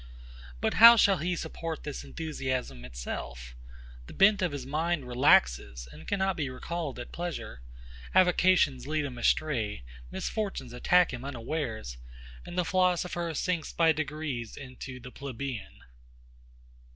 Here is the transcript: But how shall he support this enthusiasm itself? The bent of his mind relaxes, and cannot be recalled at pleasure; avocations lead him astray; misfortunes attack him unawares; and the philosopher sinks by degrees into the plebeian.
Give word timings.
But 0.61 0.73
how 0.81 0.95
shall 0.95 1.17
he 1.17 1.35
support 1.35 1.83
this 1.83 2.03
enthusiasm 2.03 2.83
itself? 2.85 3.55
The 4.07 4.15
bent 4.15 4.41
of 4.41 4.51
his 4.51 4.65
mind 4.65 5.07
relaxes, 5.07 5.87
and 5.91 6.07
cannot 6.07 6.35
be 6.35 6.49
recalled 6.49 6.97
at 6.97 7.11
pleasure; 7.11 7.61
avocations 8.15 8.87
lead 8.87 9.05
him 9.05 9.19
astray; 9.19 9.83
misfortunes 10.09 10.73
attack 10.73 11.13
him 11.13 11.23
unawares; 11.23 11.99
and 12.47 12.57
the 12.57 12.65
philosopher 12.65 13.31
sinks 13.35 13.73
by 13.73 13.91
degrees 13.91 14.57
into 14.57 14.99
the 14.99 15.11
plebeian. 15.11 15.81